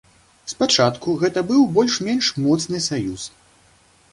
[0.53, 3.31] Спачатку гэта быў больш-менш моцны саюз.